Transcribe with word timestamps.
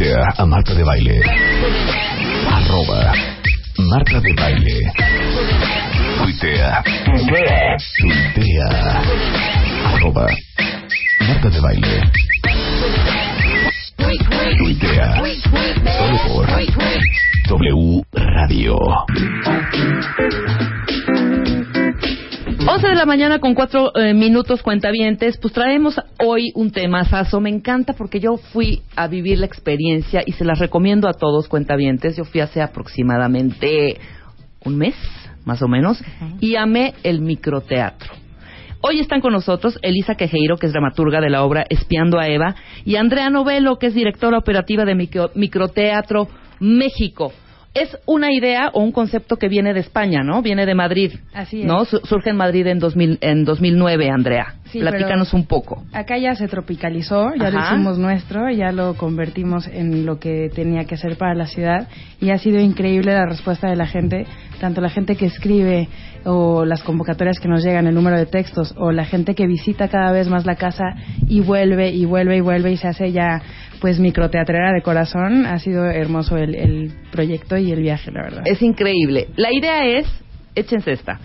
Tuitea 0.00 0.32
a 0.38 0.46
Marta 0.46 0.72
de 0.72 0.82
Baile. 0.82 1.20
Arroba 2.48 3.12
Marta 3.76 4.18
de 4.20 4.32
Baile. 4.32 4.92
Tuitea. 6.16 6.82
Tuitea. 7.04 7.76
Tuitea. 8.00 9.02
Arroba 9.92 10.26
Marta 11.28 11.50
de 11.50 11.60
Baile. 11.60 12.10
Tuitea. 14.56 15.22
Solo 15.98 16.16
por 16.26 16.48
W 17.48 18.02
Radio. 18.14 18.78
11 22.72 22.86
de 22.88 22.94
la 22.94 23.04
mañana 23.06 23.40
con 23.40 23.54
cuatro 23.54 23.90
eh, 23.96 24.14
minutos 24.14 24.62
cuentavientes, 24.62 25.36
pues 25.38 25.52
traemos 25.52 26.00
hoy 26.24 26.52
un 26.54 26.70
tema 26.70 27.04
saso. 27.04 27.40
Me 27.40 27.50
encanta 27.50 27.94
porque 27.94 28.20
yo 28.20 28.36
fui 28.36 28.82
a 28.94 29.08
vivir 29.08 29.38
la 29.38 29.46
experiencia 29.46 30.22
y 30.24 30.32
se 30.32 30.44
las 30.44 30.60
recomiendo 30.60 31.08
a 31.08 31.14
todos 31.14 31.48
cuentavientes. 31.48 32.16
Yo 32.16 32.22
fui 32.24 32.40
hace 32.40 32.62
aproximadamente 32.62 33.98
un 34.64 34.76
mes, 34.76 34.94
más 35.44 35.62
o 35.62 35.68
menos, 35.68 36.00
y 36.40 36.54
amé 36.54 36.94
el 37.02 37.20
microteatro. 37.20 38.12
Hoy 38.82 39.00
están 39.00 39.20
con 39.20 39.32
nosotros 39.32 39.76
Elisa 39.82 40.14
Quejeiro, 40.14 40.56
que 40.56 40.66
es 40.66 40.72
dramaturga 40.72 41.20
de 41.20 41.28
la 41.28 41.42
obra 41.42 41.66
Espiando 41.68 42.20
a 42.20 42.28
Eva, 42.28 42.54
y 42.84 42.94
Andrea 42.96 43.30
Novelo, 43.30 43.78
que 43.78 43.88
es 43.88 43.94
directora 43.94 44.38
operativa 44.38 44.84
de 44.84 44.94
micro- 44.94 45.32
Microteatro 45.34 46.28
México. 46.60 47.32
Es 47.72 47.96
una 48.04 48.32
idea 48.32 48.70
o 48.72 48.80
un 48.82 48.90
concepto 48.90 49.36
que 49.36 49.48
viene 49.48 49.72
de 49.72 49.80
España, 49.80 50.22
¿no? 50.24 50.42
Viene 50.42 50.66
de 50.66 50.74
Madrid. 50.74 51.12
Así 51.32 51.60
es. 51.60 51.66
¿No? 51.66 51.84
Su- 51.84 52.00
surge 52.04 52.30
en 52.30 52.36
Madrid 52.36 52.66
en, 52.66 52.80
2000, 52.80 53.18
en 53.20 53.44
2009, 53.44 54.10
Andrea. 54.10 54.54
Sí, 54.64 54.80
Platícanos 54.80 55.32
un 55.34 55.46
poco. 55.46 55.84
Acá 55.92 56.18
ya 56.18 56.34
se 56.34 56.48
tropicalizó, 56.48 57.32
ya 57.34 57.50
lo 57.50 57.58
hicimos 57.60 57.98
nuestro, 57.98 58.50
ya 58.50 58.72
lo 58.72 58.94
convertimos 58.94 59.66
en 59.68 60.04
lo 60.06 60.18
que 60.18 60.48
tenía 60.54 60.84
que 60.84 60.96
ser 60.96 61.16
para 61.16 61.34
la 61.34 61.46
ciudad 61.46 61.88
y 62.20 62.30
ha 62.30 62.38
sido 62.38 62.60
increíble 62.60 63.12
la 63.12 63.26
respuesta 63.26 63.68
de 63.68 63.76
la 63.76 63.86
gente, 63.86 64.26
tanto 64.60 64.80
la 64.80 64.90
gente 64.90 65.16
que 65.16 65.26
escribe 65.26 65.88
o 66.24 66.64
las 66.64 66.82
convocatorias 66.82 67.40
que 67.40 67.48
nos 67.48 67.64
llegan, 67.64 67.86
el 67.86 67.94
número 67.94 68.16
de 68.16 68.26
textos 68.26 68.74
o 68.76 68.92
la 68.92 69.04
gente 69.04 69.34
que 69.34 69.46
visita 69.46 69.88
cada 69.88 70.12
vez 70.12 70.28
más 70.28 70.44
la 70.46 70.54
casa 70.56 70.84
y 71.26 71.40
vuelve 71.40 71.90
y 71.90 72.04
vuelve 72.04 72.36
y 72.36 72.40
vuelve 72.40 72.72
y 72.72 72.76
se 72.76 72.88
hace 72.88 73.10
ya 73.10 73.42
pues 73.80 73.98
microteatrera 73.98 74.72
de 74.72 74.82
corazón. 74.82 75.46
Ha 75.46 75.58
sido 75.58 75.86
hermoso 75.86 76.36
el, 76.36 76.54
el 76.54 76.92
proyecto 77.10 77.56
y 77.56 77.72
el 77.72 77.80
viaje, 77.80 78.10
la 78.10 78.22
verdad. 78.22 78.42
Es 78.44 78.62
increíble. 78.62 79.28
La 79.36 79.48
idea 79.52 79.86
es, 79.86 80.06
échense 80.54 80.92
esta. 80.92 81.18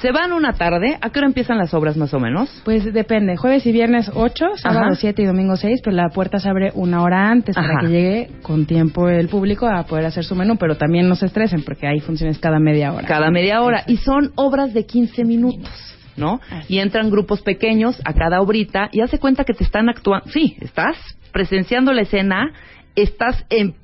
Se 0.00 0.10
van 0.10 0.32
una 0.32 0.54
tarde, 0.54 0.98
¿a 1.00 1.10
qué 1.10 1.20
hora 1.20 1.28
empiezan 1.28 1.58
las 1.58 1.72
obras 1.74 1.96
más 1.96 2.12
o 2.12 2.18
menos? 2.18 2.50
Pues 2.64 2.92
depende, 2.92 3.36
jueves 3.36 3.64
y 3.66 3.70
viernes 3.70 4.10
8, 4.12 4.46
sábado 4.56 4.86
Ajá. 4.86 4.94
7 4.96 5.22
y 5.22 5.26
domingo 5.26 5.54
6, 5.54 5.80
pero 5.84 5.94
la 5.94 6.08
puerta 6.08 6.40
se 6.40 6.48
abre 6.48 6.72
una 6.74 7.02
hora 7.04 7.30
antes 7.30 7.56
Ajá. 7.56 7.68
para 7.68 7.80
que 7.82 7.92
llegue 7.92 8.30
con 8.42 8.66
tiempo 8.66 9.08
el 9.08 9.28
público 9.28 9.68
a 9.68 9.84
poder 9.84 10.06
hacer 10.06 10.24
su 10.24 10.34
menú, 10.34 10.56
pero 10.56 10.76
también 10.76 11.08
no 11.08 11.14
se 11.14 11.26
estresen 11.26 11.62
porque 11.62 11.86
hay 11.86 12.00
funciones 12.00 12.40
cada 12.40 12.58
media 12.58 12.92
hora. 12.92 13.06
Cada 13.06 13.30
media 13.30 13.62
hora. 13.62 13.84
Y 13.86 13.98
son 13.98 14.32
obras 14.34 14.74
de 14.74 14.86
15 14.86 15.24
minutos, 15.24 15.70
¿no? 16.16 16.40
Así 16.50 16.74
Y 16.74 16.78
entran 16.80 17.08
grupos 17.08 17.40
pequeños 17.42 18.02
a 18.04 18.12
cada 18.12 18.40
obrita 18.40 18.88
y 18.90 19.02
hace 19.02 19.20
cuenta 19.20 19.44
que 19.44 19.54
te 19.54 19.62
están 19.62 19.88
actuando. 19.88 20.28
Sí, 20.30 20.56
estás 20.60 20.96
presenciando 21.32 21.92
la 21.92 22.02
escena, 22.02 22.52
estás 22.94 23.44
en 23.50 23.74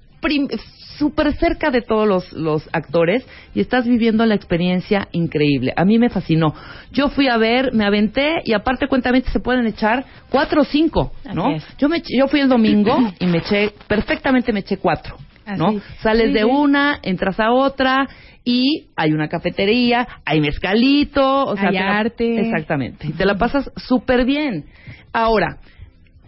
súper 0.98 1.32
cerca 1.36 1.70
de 1.70 1.80
todos 1.80 2.08
los, 2.08 2.32
los 2.32 2.68
actores 2.72 3.26
y 3.54 3.60
estás 3.60 3.86
viviendo 3.86 4.26
la 4.26 4.34
experiencia 4.34 5.06
increíble. 5.12 5.72
A 5.76 5.84
mí 5.84 5.96
me 5.98 6.08
fascinó. 6.10 6.54
Yo 6.92 7.08
fui 7.08 7.28
a 7.28 7.36
ver, 7.36 7.72
me 7.72 7.84
aventé 7.84 8.42
y 8.44 8.52
aparte 8.52 8.88
cuentamente 8.88 9.30
se 9.30 9.38
pueden 9.38 9.66
echar 9.66 10.04
cuatro 10.28 10.62
o 10.62 10.64
cinco, 10.64 11.12
¿no? 11.32 11.56
Yo, 11.78 11.88
me, 11.88 12.02
yo 12.18 12.26
fui 12.26 12.40
el 12.40 12.48
domingo 12.48 12.98
y 13.20 13.26
me 13.26 13.38
eché, 13.38 13.72
perfectamente 13.86 14.52
me 14.52 14.60
eché 14.60 14.78
cuatro. 14.78 15.16
¿no? 15.56 15.68
Así. 15.68 15.80
Sales 16.02 16.26
Sí, 16.28 16.32
de 16.34 16.40
sí. 16.40 16.44
una, 16.44 16.98
entras 17.02 17.38
a 17.40 17.52
otra 17.52 18.06
y 18.44 18.88
hay 18.96 19.12
una 19.12 19.28
cafetería, 19.28 20.06
hay 20.26 20.40
mezcalito, 20.40 21.46
o 21.46 21.56
sea, 21.56 21.68
Hay 21.68 21.74
la- 21.76 21.98
arte. 21.98 22.40
exactamente, 22.40 23.06
y 23.06 23.12
te 23.12 23.24
la 23.24 23.36
pasas 23.36 23.70
súper 23.76 24.24
bien. 24.26 24.66
Ahora, 25.12 25.58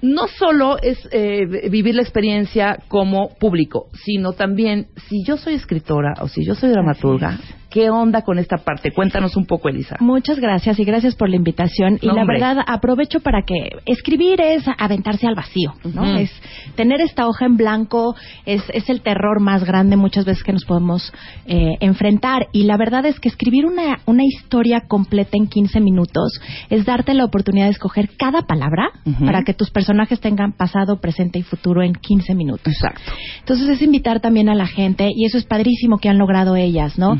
no 0.03 0.28
solo 0.28 0.78
es 0.81 0.99
eh, 1.12 1.47
vivir 1.69 1.94
la 1.94 2.03
experiencia 2.03 2.78
como 2.88 3.31
público, 3.38 3.88
sino 4.05 4.33
también 4.33 4.88
si 5.09 5.25
yo 5.25 5.37
soy 5.37 5.55
escritora 5.55 6.15
o 6.21 6.28
si 6.28 6.44
yo 6.44 6.55
soy 6.55 6.71
dramaturga, 6.71 7.38
¿qué 7.71 7.89
onda 7.91 8.23
con 8.23 8.39
esta 8.39 8.59
parte? 8.59 8.91
Cuéntanos 8.93 9.37
un 9.37 9.47
poco, 9.47 9.69
Elisa. 9.69 9.97
Muchas 10.01 10.39
gracias 10.39 10.79
y 10.79 10.85
gracias 10.85 11.15
por 11.15 11.29
la 11.29 11.37
invitación. 11.37 11.99
Y 12.01 12.07
la 12.07 12.23
hombre. 12.23 12.39
verdad, 12.39 12.65
aprovecho 12.67 13.21
para 13.21 13.43
que 13.43 13.71
escribir 13.87 14.41
es 14.41 14.65
aventarse 14.79 15.27
al 15.27 15.35
vacío, 15.35 15.73
¿no? 15.95 16.17
Es 16.17 16.31
tener 16.75 17.01
esta 17.01 17.27
hoja 17.27 17.47
en 17.47 17.57
blanco, 17.57 18.15
es, 18.45 18.63
es 18.75 18.91
el 18.91 19.01
terror 19.03 19.41
más 19.41 19.65
grande 19.65 19.97
muchas 19.97 20.25
veces 20.25 20.43
que 20.43 20.53
nos 20.53 20.65
podemos 20.65 21.13
eh, 21.47 21.77
enfrentar. 21.81 22.49
Y 22.53 22.65
la 22.65 22.77
verdad 22.77 23.07
es 23.07 23.21
que 23.21 23.29
escribir 23.29 23.67
una, 23.67 24.01
una 24.07 24.25
historia 24.25 24.83
completa 24.89 25.31
en 25.35 25.47
15 25.47 25.81
minutos 25.81 26.41
es 26.69 26.85
darte 26.85 27.15
la 27.15 27.25
oportunidad 27.25 27.67
de 27.67 27.73
escoger 27.73 28.11
cada 28.17 28.43
palabra 28.43 28.91
para 29.25 29.43
que 29.43 29.55
tus 29.55 29.71
personajes 29.71 30.21
tengan 30.21 30.53
pasado, 30.53 31.01
presente 31.01 31.39
y 31.39 31.43
futuro 31.43 31.83
en 31.83 31.95
15 31.95 32.35
minutos. 32.35 32.67
Exacto. 32.67 33.13
Entonces 33.41 33.69
es 33.69 33.83
invitar 33.83 34.21
también 34.21 34.49
a 34.49 34.55
la 34.55 34.67
gente 34.67 35.09
y 35.15 35.27
eso 35.27 35.39
es 35.39 35.45
padrísimo 35.45 35.99
que 35.99 36.09
han 36.09 36.19
logrado 36.19 36.57
ellas, 36.57 36.99
¿no? 36.99 37.17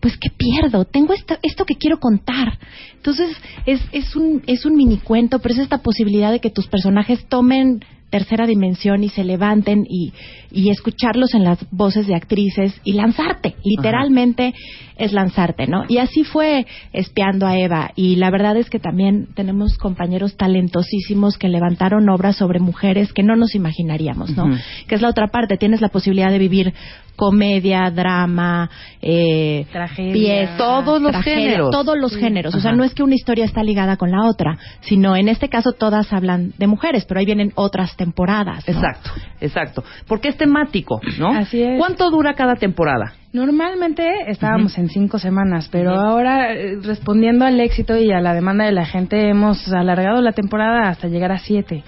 Pues 0.00 0.16
qué 0.18 0.30
pierdo, 0.30 0.84
tengo 0.84 1.12
esta- 1.12 1.38
esto 1.42 1.64
que 1.64 1.76
quiero 1.76 1.98
contar. 2.00 2.58
Entonces 2.96 3.30
es, 3.66 3.80
es 3.92 4.16
un 4.16 4.42
es 4.46 4.64
un 4.64 4.74
mini 4.76 4.98
cuento, 4.98 5.38
pero 5.40 5.54
es 5.54 5.60
esta 5.60 5.78
posibilidad 5.78 6.32
de 6.32 6.40
que 6.40 6.50
tus 6.50 6.66
personajes 6.68 7.26
tomen 7.28 7.80
tercera 8.10 8.44
dimensión 8.44 9.04
y 9.04 9.08
se 9.08 9.22
levanten 9.22 9.84
y, 9.88 10.12
y 10.50 10.70
escucharlos 10.70 11.32
en 11.32 11.44
las 11.44 11.64
voces 11.70 12.08
de 12.08 12.16
actrices 12.16 12.74
y 12.82 12.94
lanzarte, 12.94 13.54
literalmente 13.62 14.52
es 14.98 15.12
lanzarte, 15.12 15.68
¿no? 15.68 15.84
Y 15.88 15.98
así 15.98 16.24
fue 16.24 16.66
espiando 16.92 17.46
a 17.46 17.56
Eva 17.56 17.92
y 17.94 18.16
la 18.16 18.30
verdad 18.32 18.56
es 18.56 18.68
que 18.68 18.80
también 18.80 19.28
tenemos 19.36 19.78
compañeros 19.78 20.36
talentosísimos 20.36 21.38
que 21.38 21.48
levantaron 21.48 22.08
obras 22.08 22.34
sobre 22.34 22.58
mujeres 22.58 23.12
que 23.12 23.22
no 23.22 23.36
nos 23.36 23.54
imaginaríamos, 23.54 24.36
¿no? 24.36 24.46
Que 24.88 24.96
es 24.96 25.02
la 25.02 25.08
otra 25.08 25.28
parte, 25.28 25.56
tienes 25.56 25.80
la 25.80 25.88
posibilidad 25.90 26.32
de 26.32 26.38
vivir 26.40 26.74
comedia, 27.20 27.90
drama, 27.90 28.70
eh, 29.02 29.66
Tragedia. 29.70 30.56
Todos 30.56 31.02
los 31.02 31.12
tragedia, 31.12 31.40
géneros. 31.50 31.70
todos 31.70 31.98
los 31.98 32.12
Sí. 32.14 32.18
géneros. 32.20 32.54
O 32.54 32.60
sea, 32.60 32.70
Ajá. 32.70 32.78
no 32.78 32.82
es 32.84 32.94
que 32.94 33.02
una 33.02 33.14
historia 33.14 33.44
está 33.44 33.62
ligada 33.62 33.98
con 33.98 34.10
la 34.10 34.24
otra, 34.24 34.56
sino 34.80 35.14
en 35.16 35.28
este 35.28 35.50
caso 35.50 35.72
todas 35.72 36.10
hablan 36.14 36.54
de 36.56 36.66
mujeres, 36.66 37.04
pero 37.04 37.20
ahí 37.20 37.26
vienen 37.26 37.52
otras 37.56 37.94
temporadas. 37.96 38.66
¿no? 38.66 38.72
Exacto, 38.74 39.10
exacto. 39.42 39.84
Porque 40.08 40.28
es 40.28 40.38
temático, 40.38 40.98
¿no? 41.18 41.28
Así 41.28 41.62
es. 41.62 41.78
¿Cuánto 41.78 42.10
dura 42.10 42.32
cada 42.32 42.56
temporada? 42.56 43.12
Normalmente 43.32 44.02
estábamos 44.26 44.76
en 44.76 44.88
cinco 44.88 45.20
semanas, 45.20 45.68
pero 45.70 45.92
ahora 45.92 46.52
eh, 46.52 46.78
respondiendo 46.82 47.44
al 47.44 47.60
éxito 47.60 47.96
y 47.96 48.10
a 48.10 48.20
la 48.20 48.34
demanda 48.34 48.64
de 48.64 48.72
la 48.72 48.84
gente 48.84 49.28
hemos 49.28 49.72
alargado 49.72 50.20
la 50.20 50.32
temporada 50.32 50.88
hasta 50.88 51.06
llegar 51.06 51.30
a 51.30 51.38
siete. 51.38 51.84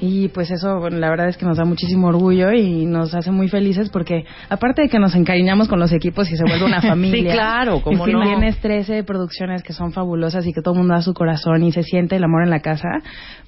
Y 0.00 0.28
pues 0.28 0.50
eso, 0.50 0.78
bueno, 0.80 0.96
la 0.96 1.10
verdad 1.10 1.28
es 1.28 1.36
que 1.36 1.44
nos 1.44 1.58
da 1.58 1.66
muchísimo 1.66 2.06
orgullo 2.08 2.50
y 2.52 2.86
nos 2.86 3.14
hace 3.14 3.30
muy 3.30 3.48
felices 3.48 3.90
porque 3.90 4.24
aparte 4.48 4.82
de 4.82 4.88
que 4.88 4.98
nos 4.98 5.14
encariñamos 5.14 5.68
con 5.68 5.78
los 5.80 5.92
equipos 5.92 6.30
y 6.32 6.36
se 6.38 6.44
vuelve 6.44 6.64
una 6.64 6.80
familia. 6.82 7.30
Sí, 7.30 7.36
claro, 7.36 7.82
si 7.84 8.12
no. 8.12 8.22
tienes 8.22 8.58
13 8.60 9.04
producciones 9.04 9.62
que 9.62 9.74
son 9.74 9.92
fabulosas 9.92 10.46
y 10.46 10.54
que 10.54 10.62
todo 10.62 10.72
el 10.74 10.78
mundo 10.80 10.94
da 10.94 11.02
su 11.02 11.12
corazón 11.12 11.62
y 11.62 11.72
se 11.72 11.82
siente 11.82 12.16
el 12.16 12.24
amor 12.24 12.42
en 12.42 12.48
la 12.50 12.60
casa, 12.60 12.88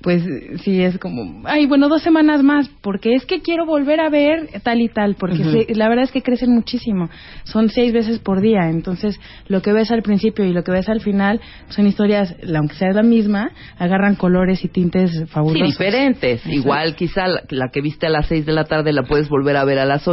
pues 0.02 0.22
sí 0.64 0.82
es 0.82 0.98
como, 0.98 1.42
ay, 1.48 1.64
bueno, 1.64 1.88
dos 1.88 2.02
semanas 2.02 2.42
más, 2.42 2.68
porque 2.82 3.14
es 3.14 3.24
que 3.24 3.40
quiero 3.40 3.64
volver 3.64 4.00
a 4.00 4.10
ver 4.10 4.48
tal 4.62 4.82
y 4.82 4.88
tal, 4.90 5.14
porque 5.14 5.44
se- 5.44 5.74
la 5.74 5.88
verdad 5.88 6.04
es 6.04 6.12
que 6.12 6.20
crecen 6.20 6.50
muchísimo. 6.52 7.08
Son 7.52 7.68
seis 7.70 7.92
veces 7.92 8.18
por 8.18 8.40
día, 8.40 8.68
entonces 8.68 9.18
lo 9.48 9.62
que 9.62 9.72
ves 9.72 9.90
al 9.90 10.02
principio 10.02 10.44
y 10.44 10.52
lo 10.52 10.62
que 10.64 10.70
ves 10.72 10.88
al 10.88 11.00
final 11.00 11.40
son 11.68 11.86
historias, 11.86 12.34
aunque 12.54 12.74
sea 12.74 12.92
la 12.92 13.02
misma, 13.02 13.50
agarran 13.78 14.14
colores 14.16 14.64
y 14.64 14.68
tintes 14.68 15.10
Sí, 15.12 15.26
fabulosos. 15.26 15.66
diferentes. 15.68 16.44
Igual 16.46 16.94
quizá 16.94 17.26
la, 17.26 17.42
la 17.50 17.68
que 17.72 17.80
viste 17.80 18.06
a 18.06 18.10
las 18.10 18.26
6 18.26 18.44
de 18.46 18.52
la 18.52 18.64
tarde 18.64 18.92
la 18.92 19.02
puedes 19.04 19.28
volver 19.28 19.56
a 19.56 19.64
ver 19.64 19.78
a 19.78 19.84
las 19.84 20.06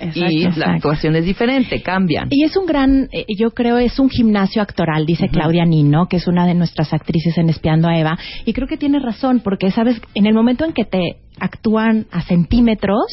8 0.00 0.12
y 0.14 0.44
Exacto, 0.44 0.60
la 0.60 0.72
actuación 0.74 1.16
es 1.16 1.24
diferente, 1.24 1.82
cambian. 1.82 2.28
Y 2.30 2.44
es 2.44 2.56
un 2.56 2.66
gran, 2.66 3.08
eh, 3.12 3.24
yo 3.36 3.50
creo, 3.50 3.78
es 3.78 3.98
un 3.98 4.08
gimnasio 4.10 4.62
actoral, 4.62 5.06
dice 5.06 5.28
Claudia 5.28 5.64
Nino, 5.64 6.06
que 6.06 6.16
es 6.16 6.26
una 6.26 6.46
de 6.46 6.54
nuestras 6.54 6.92
actrices 6.92 7.36
en 7.38 7.48
Espiando 7.48 7.88
a 7.88 7.98
Eva. 7.98 8.18
Y 8.44 8.52
creo 8.52 8.68
que 8.68 8.76
tiene 8.76 8.98
razón, 9.00 9.40
porque, 9.40 9.70
¿sabes? 9.70 10.00
En 10.14 10.26
el 10.26 10.34
momento 10.34 10.64
en 10.64 10.72
que 10.72 10.84
te 10.84 11.16
actúan 11.40 12.06
a 12.10 12.22
centímetros, 12.22 13.06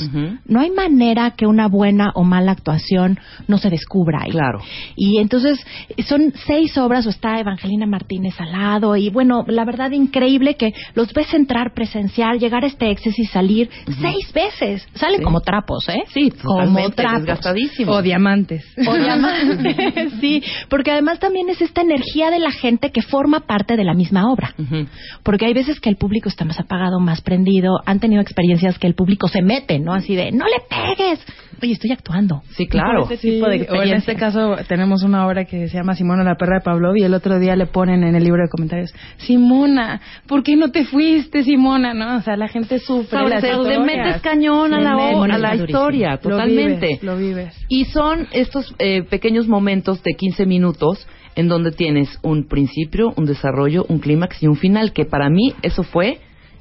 no 0.47 0.59
hay 0.59 0.71
manera 0.71 1.31
que 1.37 1.45
una 1.45 1.67
buena 1.67 2.11
o 2.15 2.23
mala 2.23 2.53
actuación 2.53 3.19
no 3.47 3.59
se 3.59 3.69
descubra 3.69 4.21
ahí. 4.23 4.31
Claro. 4.31 4.59
Y 4.95 5.19
entonces 5.19 5.63
son 6.07 6.33
seis 6.47 6.75
obras, 6.77 7.05
o 7.05 7.09
está 7.09 7.39
Evangelina 7.39 7.85
Martínez 7.85 8.33
al 8.39 8.51
lado, 8.51 8.95
y 8.95 9.09
bueno, 9.09 9.43
la 9.47 9.63
verdad 9.63 9.91
increíble 9.91 10.55
que 10.55 10.73
los 10.95 11.13
ves 11.13 11.33
entrar, 11.33 11.73
presenciar, 11.73 12.39
llegar 12.39 12.63
a 12.63 12.67
este 12.67 12.89
éxtasis 12.89 13.19
y 13.19 13.25
salir 13.25 13.69
seis 14.01 14.31
veces. 14.33 14.87
Salen 14.95 15.19
Sí. 15.19 15.23
como 15.23 15.41
trapos, 15.41 15.87
¿eh? 15.89 16.03
Sí, 16.13 16.31
como 16.57 16.89
trapos. 16.91 17.39
O 17.87 18.01
diamantes. 18.01 18.65
O 18.87 18.93
diamantes. 18.95 20.13
sí, 20.21 20.43
porque 20.69 20.91
además 20.91 21.19
también 21.19 21.49
es 21.49 21.61
esta 21.61 21.81
energía 21.81 22.31
de 22.31 22.39
la 22.39 22.51
gente 22.51 22.91
que 22.91 23.01
forma 23.01 23.41
parte 23.41 23.75
de 23.77 23.83
la 23.83 23.93
misma 23.93 24.31
obra. 24.31 24.53
Porque 25.23 25.45
hay 25.45 25.53
veces 25.53 25.79
que 25.79 25.89
el 25.89 25.97
público 25.97 26.29
está 26.29 26.45
más 26.45 26.59
apagado, 26.59 26.99
más 26.99 27.21
prendido, 27.21 27.79
han 27.85 27.99
tenido 27.99 28.21
experiencias 28.21 28.79
que 28.79 28.87
el 28.87 28.95
público 28.95 29.27
se 29.27 29.41
mete, 29.41 29.79
¿no? 29.79 29.93
Así 29.93 30.15
de, 30.15 30.31
no 30.31 30.45
le 30.45 30.61
pegues. 30.69 31.25
Oye, 31.61 31.73
estoy 31.73 31.91
actuando. 31.91 32.43
Sí, 32.51 32.67
claro. 32.67 33.07
Sí, 33.17 33.41
o 33.41 33.81
en 33.81 33.93
este 33.93 34.15
caso 34.15 34.57
tenemos 34.67 35.03
una 35.03 35.25
obra 35.25 35.45
que 35.45 35.67
se 35.69 35.77
llama 35.77 35.95
Simona 35.95 36.23
la 36.23 36.35
perra 36.35 36.59
de 36.59 36.61
Pavlov 36.61 36.97
y 36.97 37.03
el 37.03 37.13
otro 37.13 37.39
día 37.39 37.55
le 37.55 37.65
ponen 37.65 38.03
en 38.03 38.15
el 38.15 38.23
libro 38.23 38.41
de 38.43 38.49
comentarios, 38.49 38.93
Simona, 39.17 40.01
¿por 40.27 40.43
qué 40.43 40.55
no 40.55 40.71
te 40.71 40.85
fuiste, 40.85 41.43
Simona? 41.43 41.93
¿No? 41.93 42.17
O 42.17 42.21
sea, 42.21 42.35
la 42.35 42.47
gente 42.47 42.79
sufre. 42.79 43.19
Sobre, 43.19 43.41
te 43.41 43.79
metes 43.79 44.21
cañón 44.21 44.73
a 44.73 44.81
la, 44.81 44.91
a 44.91 45.37
la 45.37 45.55
historia, 45.55 46.17
totalmente. 46.17 46.44
Lo 47.03 47.17
vives, 47.17 47.55
Y 47.69 47.85
son 47.85 48.27
estos 48.31 48.73
eh, 48.79 49.03
pequeños 49.03 49.47
momentos 49.47 50.01
de 50.03 50.13
15 50.13 50.45
minutos 50.45 51.07
en 51.35 51.47
donde 51.47 51.71
tienes 51.71 52.17
un 52.21 52.47
principio, 52.47 53.13
un 53.17 53.25
desarrollo, 53.25 53.85
un 53.89 53.99
clímax 53.99 54.41
y 54.41 54.47
un 54.47 54.55
final, 54.55 54.93
que 54.93 55.05
para 55.05 55.29
mí 55.29 55.53
eso 55.61 55.83
fue 55.83 56.19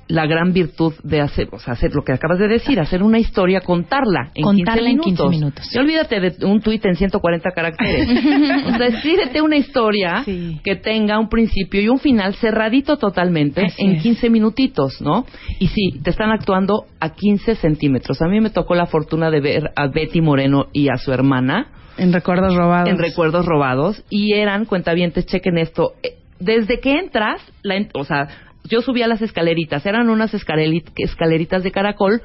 la 0.08 0.26
gran 0.26 0.52
virtud 0.52 0.92
de 1.02 1.20
hacer, 1.20 1.48
o 1.52 1.58
sea, 1.58 1.74
hacer 1.74 1.94
lo 1.94 2.02
que 2.04 2.12
acabas 2.12 2.38
de 2.38 2.48
decir, 2.48 2.78
hacer 2.80 3.02
una 3.02 3.18
historia, 3.18 3.60
contarla 3.60 4.30
en, 4.34 4.42
contarla 4.44 4.82
15, 4.82 4.90
en 4.90 4.96
minutos. 4.96 5.30
15 5.30 5.30
minutos. 5.38 5.74
Y 5.74 5.78
olvídate 5.78 6.20
de 6.20 6.46
un 6.46 6.60
tuit 6.60 6.84
en 6.84 6.96
140 6.96 7.50
caracteres. 7.52 8.08
o 8.66 8.76
sea, 8.76 8.86
escríbete 8.88 9.40
una 9.42 9.56
historia 9.56 10.22
Sí. 10.24 10.60
que 10.62 10.76
tenga 10.76 11.18
un 11.18 11.28
principio 11.28 11.80
y 11.80 11.88
un 11.88 11.98
final 11.98 12.34
cerradito 12.34 12.96
totalmente 12.98 13.64
Así 13.64 13.82
en 13.84 13.92
es. 13.96 14.02
15 14.02 14.30
minutitos, 14.30 15.00
¿no? 15.00 15.24
Y 15.58 15.68
sí, 15.68 16.00
te 16.02 16.10
están 16.10 16.30
actuando 16.30 16.84
a 17.00 17.10
15 17.10 17.54
centímetros. 17.56 18.20
A 18.22 18.26
mí 18.28 18.40
me 18.40 18.50
tocó 18.50 18.74
la 18.74 18.86
fortuna 18.86 19.30
de 19.30 19.40
ver 19.40 19.70
a 19.76 19.86
Betty 19.88 20.20
Moreno 20.20 20.66
y 20.72 20.88
a 20.88 20.96
su 20.96 21.12
hermana 21.12 21.68
En 21.96 22.12
recuerdos 22.12 22.54
robados. 22.54 22.88
en 22.88 22.98
recuerdos 22.98 23.46
robados 23.46 24.02
y 24.10 24.34
eran 24.34 24.64
cuentavientes, 24.64 25.26
chequen 25.26 25.58
esto, 25.58 25.92
eh, 26.02 26.16
desde 26.40 26.80
que 26.80 26.98
entras, 26.98 27.40
la 27.62 27.76
en- 27.76 27.88
o 27.94 28.04
sea, 28.04 28.28
yo 28.68 28.80
subía 28.82 29.06
las 29.06 29.22
escaleritas, 29.22 29.84
eran 29.86 30.08
unas 30.08 30.32
escalerit- 30.34 30.90
escaleritas 30.96 31.62
de 31.62 31.70
caracol 31.70 32.22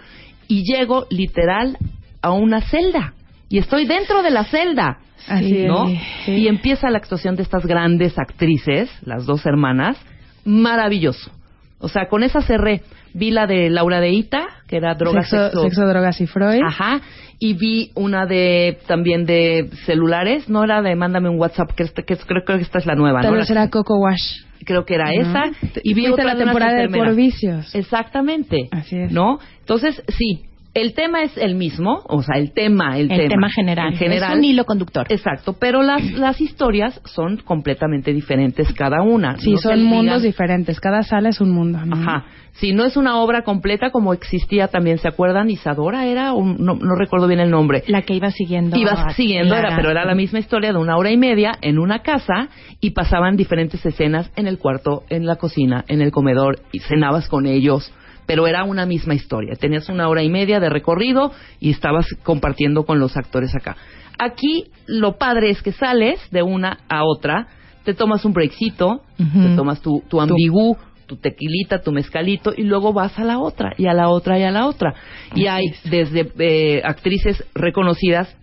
y 0.47 0.63
llego 0.63 1.05
literal 1.09 1.77
a 2.21 2.31
una 2.31 2.61
celda 2.61 3.13
y 3.49 3.57
estoy 3.57 3.85
dentro 3.85 4.23
de 4.23 4.31
la 4.31 4.43
celda. 4.45 4.99
Así 5.27 5.59
es, 5.63 5.67
¿no? 5.67 5.87
sí. 6.25 6.31
Y 6.31 6.47
empieza 6.47 6.89
la 6.89 6.97
actuación 6.97 7.35
de 7.35 7.43
estas 7.43 7.65
grandes 7.65 8.17
actrices, 8.17 8.89
las 9.05 9.25
dos 9.25 9.45
hermanas, 9.45 9.97
maravilloso. 10.45 11.31
O 11.79 11.87
sea, 11.87 12.07
con 12.09 12.23
esa 12.23 12.41
cerré. 12.41 12.81
Vi 13.13 13.31
la 13.31 13.47
de 13.47 13.69
Laura 13.69 13.99
de 13.99 14.09
Ita, 14.11 14.45
que 14.67 14.77
era 14.77 14.93
droga, 14.93 15.21
sexo, 15.21 15.45
sexo, 15.45 15.61
sexo, 15.63 15.87
drogas 15.87 16.21
y 16.21 16.27
Freud. 16.27 16.61
Ajá. 16.65 17.01
Y 17.39 17.53
vi 17.53 17.91
una 17.95 18.25
de 18.27 18.77
también 18.87 19.25
de 19.25 19.69
celulares, 19.85 20.47
no 20.47 20.63
era 20.63 20.81
de 20.81 20.95
mándame 20.95 21.27
un 21.29 21.39
WhatsApp, 21.39 21.71
que, 21.71 21.83
este- 21.83 22.03
que 22.03 22.15
creo, 22.17 22.43
que 22.45 22.61
esta 22.61 22.77
es 22.77 22.85
la 22.85 22.95
nueva, 22.95 23.21
Tal 23.21 23.31
¿no? 23.31 23.37
vez 23.37 23.49
era 23.49 23.67
Coco 23.69 23.97
Wash. 23.97 24.43
Creo 24.69 24.85
que 24.85 24.93
era 24.93 25.11
esa. 25.11 25.45
Y 25.83 25.95
vi 25.95 26.07
otra 26.07 26.25
la 26.25 26.35
de 26.35 26.45
temporada 26.45 26.73
de 26.73 26.83
enfermeras. 26.83 27.09
Por 27.09 27.15
Vicios. 27.15 27.75
Exactamente. 27.75 28.69
Así 28.69 28.97
es. 28.97 29.11
¿No? 29.11 29.39
Entonces, 29.61 30.03
sí, 30.07 30.43
el 30.73 30.93
tema 30.93 31.23
es 31.23 31.35
el 31.37 31.55
mismo, 31.55 32.01
o 32.07 32.21
sea, 32.21 32.37
el 32.37 32.53
tema, 32.53 32.97
el, 32.97 33.11
El 33.11 33.29
tema 33.29 33.49
general. 33.49 33.93
en 33.93 33.97
general. 33.97 34.33
Es 34.33 34.37
un 34.37 34.43
hilo 34.43 34.65
conductor. 34.65 35.07
Exacto, 35.09 35.53
pero 35.59 35.81
las, 35.81 36.03
las 36.13 36.39
historias 36.39 37.01
son 37.05 37.37
completamente 37.37 38.13
diferentes 38.13 38.71
cada 38.73 39.01
una. 39.01 39.37
Sí, 39.37 39.51
No 39.51 39.57
son 39.57 39.83
mundos 39.83 40.21
diferentes. 40.21 40.79
Cada 40.79 41.01
sala 41.03 41.29
es 41.29 41.41
un 41.41 41.51
mundo. 41.51 41.79
¿no? 41.85 41.95
Ajá. 41.95 42.25
Sí, 42.53 42.73
no 42.73 42.83
es 42.83 42.97
una 42.97 43.17
obra 43.17 43.43
completa 43.43 43.89
como 43.89 44.13
existía 44.13 44.67
también, 44.67 44.97
¿se 44.97 45.07
acuerdan? 45.07 45.49
Isadora 45.49 46.05
era, 46.05 46.33
un, 46.33 46.57
no, 46.59 46.75
no 46.75 46.95
recuerdo 46.95 47.27
bien 47.27 47.39
el 47.39 47.49
nombre. 47.49 47.83
La 47.87 48.01
que 48.01 48.13
iba 48.13 48.31
siguiendo. 48.31 48.77
Ibas 48.77 48.99
a 48.99 49.09
siguiendo, 49.11 49.55
era, 49.55 49.75
pero 49.75 49.89
era 49.91 50.05
la 50.05 50.15
misma 50.15 50.39
historia 50.39 50.73
de 50.73 50.77
una 50.77 50.97
hora 50.97 51.09
y 51.09 51.17
media 51.17 51.53
en 51.61 51.79
una 51.79 51.99
casa 51.99 52.49
y 52.81 52.91
pasaban 52.91 53.37
diferentes 53.37 53.85
escenas 53.85 54.29
en 54.35 54.45
el 54.45 54.57
cuarto, 54.57 55.03
en 55.09 55.25
la 55.25 55.37
cocina, 55.37 55.85
en 55.87 56.01
el 56.01 56.11
comedor 56.11 56.59
y 56.71 56.79
cenabas 56.79 57.29
con 57.29 57.45
ellos. 57.45 57.93
Pero 58.29 58.45
era 58.45 58.63
una 58.63 58.85
misma 58.85 59.15
historia. 59.15 59.55
Tenías 59.59 59.89
una 59.89 60.07
hora 60.07 60.21
y 60.21 60.29
media 60.29 60.59
de 60.59 60.69
recorrido 60.69 61.31
y 61.59 61.71
estabas 61.71 62.05
compartiendo 62.21 62.85
con 62.85 62.99
los 62.99 63.17
actores 63.17 63.55
acá. 63.55 63.75
Aquí 64.19 64.65
lo 64.85 65.17
padre 65.17 65.49
es 65.49 65.63
que 65.63 65.71
sales 65.71 66.19
de 66.29 66.43
una 66.43 66.77
a 66.89 67.05
otra, 67.05 67.47
te 67.83 67.95
tomas 67.95 68.23
un 68.25 68.33
breakcito, 68.33 69.01
te 69.17 69.55
tomas 69.55 69.81
tu, 69.81 70.03
tu 70.07 70.21
ambigú, 70.21 70.77
tu 71.07 71.17
tequilita, 71.17 71.81
tu 71.81 71.91
mezcalito 71.91 72.53
y 72.55 72.65
luego 72.65 72.93
vas 72.93 73.17
a 73.17 73.23
la 73.23 73.39
otra 73.39 73.73
y 73.79 73.87
a 73.87 73.93
la 73.95 74.09
otra 74.09 74.37
y 74.37 74.43
a 74.43 74.51
la 74.51 74.67
otra. 74.67 74.93
Y 75.33 75.47
hay 75.47 75.73
desde 75.85 76.31
eh, 76.37 76.83
actrices 76.85 77.43
reconocidas 77.55 78.37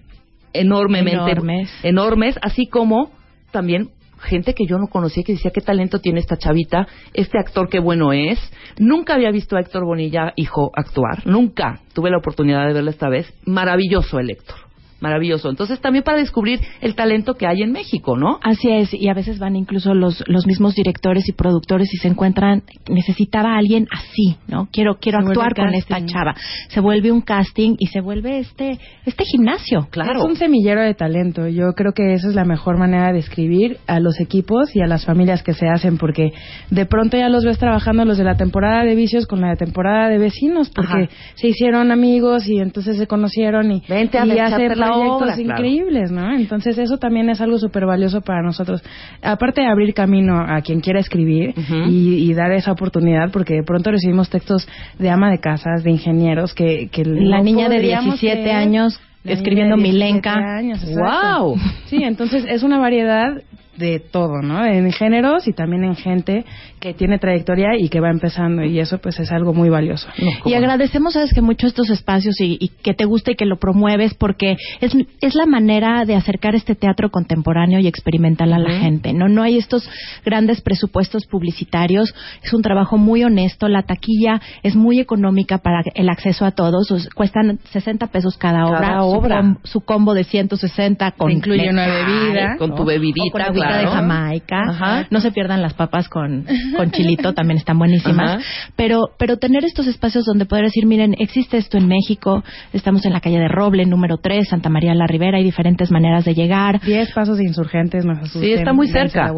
enormemente 0.52 1.30
Enormes. 1.30 1.70
enormes, 1.84 2.38
así 2.42 2.66
como 2.66 3.12
también 3.52 3.90
gente 4.20 4.54
que 4.54 4.66
yo 4.66 4.78
no 4.78 4.88
conocía 4.88 5.22
que 5.24 5.32
decía 5.32 5.50
qué 5.50 5.60
talento 5.60 6.00
tiene 6.00 6.20
esta 6.20 6.36
chavita, 6.36 6.86
este 7.14 7.38
actor 7.38 7.68
qué 7.68 7.78
bueno 7.78 8.12
es. 8.12 8.38
Nunca 8.78 9.14
había 9.14 9.30
visto 9.30 9.56
a 9.56 9.60
Héctor 9.60 9.84
Bonilla 9.84 10.32
hijo 10.36 10.70
actuar, 10.74 11.26
nunca 11.26 11.80
tuve 11.92 12.10
la 12.10 12.18
oportunidad 12.18 12.66
de 12.66 12.74
verlo 12.74 12.90
esta 12.90 13.08
vez. 13.08 13.32
Maravilloso 13.44 14.18
el 14.18 14.30
Héctor, 14.30 14.56
maravilloso. 15.00 15.50
Entonces 15.50 15.80
también 15.80 16.04
para 16.04 16.18
descubrir 16.18 16.60
el 16.80 16.94
talento 16.94 17.34
que 17.34 17.46
hay 17.46 17.62
en 17.62 17.72
México, 17.72 18.16
¿no? 18.16 18.38
Así 18.42 18.70
es, 18.70 18.92
y 18.94 19.08
a 19.08 19.14
veces 19.14 19.38
van 19.38 19.56
incluso 19.56 19.94
los, 19.94 20.22
los 20.26 20.46
mismos 20.46 20.74
directores 20.74 21.28
y 21.28 21.32
productores 21.32 21.92
y 21.92 21.98
se 21.98 22.08
encuentran, 22.08 22.62
necesitaba 22.88 23.54
a 23.54 23.58
alguien 23.58 23.86
así, 23.90 24.36
¿no? 24.46 24.68
Quiero, 24.72 24.98
quiero 25.00 25.20
Se 25.20 25.28
actuar 25.28 25.54
con 25.54 25.74
esta 25.74 26.04
chava. 26.04 26.34
Se 26.68 26.80
vuelve 26.80 27.12
un 27.12 27.20
casting 27.20 27.76
y 27.78 27.86
se 27.86 28.00
vuelve 28.00 28.38
este, 28.38 28.78
este 29.04 29.24
gimnasio. 29.24 29.88
Claro. 29.90 30.20
Es 30.20 30.24
un 30.24 30.36
semillero 30.36 30.80
de 30.80 30.94
talento. 30.94 31.46
Yo 31.48 31.72
creo 31.74 31.92
que 31.92 32.14
esa 32.14 32.28
es 32.28 32.34
la 32.34 32.44
mejor 32.44 32.78
manera 32.78 33.12
de 33.12 33.18
escribir 33.18 33.78
a 33.86 34.00
los 34.00 34.20
equipos 34.20 34.74
y 34.74 34.80
a 34.80 34.86
las 34.86 35.04
familias 35.04 35.42
que 35.42 35.52
se 35.52 35.68
hacen, 35.68 35.98
porque 35.98 36.32
de 36.70 36.86
pronto 36.86 37.16
ya 37.16 37.28
los 37.28 37.44
ves 37.44 37.58
trabajando 37.58 38.04
los 38.04 38.18
de 38.18 38.24
la 38.24 38.36
temporada 38.36 38.84
de 38.84 38.94
vicios 38.94 39.26
con 39.26 39.40
la 39.40 39.50
de 39.50 39.56
temporada 39.56 40.08
de 40.08 40.18
vecinos, 40.18 40.70
porque 40.70 41.04
Ajá. 41.04 41.08
se 41.34 41.48
hicieron 41.48 41.90
amigos 41.90 42.48
y 42.48 42.58
entonces 42.58 42.96
se 42.96 43.06
conocieron 43.06 43.72
y, 43.72 43.82
Vente 43.88 44.18
a 44.18 44.26
y 44.26 44.38
hacen 44.38 44.78
la 44.78 44.85
proyectos 44.92 45.22
obra, 45.22 45.34
claro. 45.34 45.50
increíbles, 45.66 46.10
¿no? 46.10 46.32
Entonces 46.34 46.78
eso 46.78 46.98
también 46.98 47.28
es 47.30 47.40
algo 47.40 47.58
súper 47.58 47.86
valioso 47.86 48.20
para 48.20 48.42
nosotros. 48.42 48.82
Aparte 49.22 49.60
de 49.62 49.68
abrir 49.68 49.94
camino 49.94 50.38
a 50.40 50.60
quien 50.62 50.80
quiera 50.80 51.00
escribir 51.00 51.54
y, 51.88 52.30
y 52.30 52.34
dar 52.34 52.52
esa 52.52 52.72
oportunidad, 52.72 53.30
porque 53.32 53.54
de 53.54 53.62
pronto 53.62 53.90
recibimos 53.90 54.30
textos 54.30 54.66
de 54.98 55.10
ama 55.10 55.30
de 55.30 55.38
casas, 55.38 55.82
de 55.84 55.90
ingenieros, 55.90 56.54
que, 56.54 56.88
que 56.90 57.04
La 57.04 57.38
no 57.38 57.44
niña 57.44 57.68
de 57.68 57.76
podríamos 57.76 58.20
17 58.20 58.42
creer. 58.42 58.56
años 58.56 59.00
escribiendo 59.24 59.76
niña 59.76 59.88
de 59.88 59.92
17 59.98 60.04
Milenka. 60.04 60.56
años. 60.56 60.84
¡Wow! 60.94 61.56
Sí, 61.86 62.02
entonces 62.04 62.44
es 62.48 62.62
una 62.62 62.78
variedad 62.78 63.42
de 63.78 64.00
todo, 64.00 64.42
¿no? 64.42 64.64
En 64.64 64.90
géneros 64.92 65.46
y 65.48 65.52
también 65.52 65.84
en 65.84 65.96
gente 65.96 66.44
que 66.80 66.94
tiene 66.94 67.18
trayectoria 67.18 67.76
y 67.78 67.88
que 67.88 68.00
va 68.00 68.10
empezando 68.10 68.62
y 68.64 68.78
eso 68.78 68.98
pues 68.98 69.18
es 69.18 69.30
algo 69.32 69.52
muy 69.54 69.68
valioso. 69.68 70.08
Y 70.44 70.54
agradecemos, 70.54 71.14
sabes, 71.14 71.32
que 71.32 71.40
mucho 71.40 71.66
estos 71.66 71.90
espacios 71.90 72.40
y, 72.40 72.56
y 72.60 72.68
que 72.68 72.94
te 72.94 73.04
gusta 73.04 73.32
y 73.32 73.34
que 73.34 73.44
lo 73.46 73.56
promueves 73.58 74.14
porque 74.14 74.56
es, 74.80 74.92
es 75.20 75.34
la 75.34 75.46
manera 75.46 76.04
de 76.04 76.14
acercar 76.14 76.54
este 76.54 76.74
teatro 76.74 77.10
contemporáneo 77.10 77.80
y 77.80 77.86
experimental 77.86 78.52
a 78.52 78.58
la 78.58 78.70
gente. 78.80 79.12
No 79.12 79.28
no 79.28 79.42
hay 79.42 79.58
estos 79.58 79.88
grandes 80.24 80.60
presupuestos 80.60 81.26
publicitarios. 81.26 82.14
Es 82.42 82.52
un 82.52 82.62
trabajo 82.62 82.96
muy 82.98 83.24
honesto. 83.24 83.68
La 83.68 83.82
taquilla 83.82 84.40
es 84.62 84.76
muy 84.76 85.00
económica 85.00 85.58
para 85.58 85.82
el 85.94 86.08
acceso 86.08 86.44
a 86.44 86.52
todos. 86.52 86.90
O 86.90 86.98
sea, 86.98 87.10
cuestan 87.14 87.58
60 87.72 88.06
pesos 88.08 88.36
cada 88.36 88.66
obra. 88.66 88.78
Cada 88.80 89.00
Su 89.00 89.06
obra. 89.06 89.40
com- 89.40 89.56
Su, 89.64 89.80
combo 89.80 90.14
de 90.14 90.24
160 90.24 91.12
con 91.12 91.28
Te 91.28 91.34
incluye 91.34 91.68
una 91.70 91.86
bebida, 91.86 92.56
con 92.58 92.74
tu 92.74 92.84
bebidita, 92.84 93.30
con 93.66 93.74
claro. 93.80 93.90
de 93.90 93.96
Jamaica. 93.96 94.62
Ajá. 94.68 95.06
No 95.10 95.20
se 95.20 95.32
pierdan 95.32 95.62
las 95.62 95.74
papas 95.74 96.08
con, 96.08 96.46
con 96.76 96.90
chilito, 96.90 97.34
también 97.34 97.58
están 97.58 97.78
buenísimas. 97.78 98.30
Ajá. 98.36 98.44
Pero, 98.76 99.10
pero 99.18 99.36
tener 99.38 99.64
estos 99.64 99.86
espacios 99.86 100.24
donde 100.24 100.46
poder 100.46 100.64
decir, 100.64 100.86
miren, 100.86 101.14
existe 101.18 101.56
esto 101.56 101.78
en 101.78 101.86
México, 101.88 102.42
estamos 102.72 103.04
en 103.06 103.12
la 103.12 103.20
calle 103.20 103.38
de 103.38 103.48
Roble, 103.48 103.84
número 103.86 104.16
3, 104.18 104.48
Santa 104.48 104.68
María 104.68 104.94
la 104.94 105.06
Ribera, 105.06 105.38
hay 105.38 105.44
diferentes 105.44 105.90
maneras 105.90 106.24
de 106.24 106.34
llegar. 106.34 106.80
Diez 106.80 107.12
pasos 107.12 107.38
de 107.38 107.44
insurgentes 107.44 108.04
nos 108.04 108.18
asustan. 108.18 108.42
Sí, 108.42 108.52
está 108.52 108.72
muy 108.72 108.88
cerca. 108.88 109.32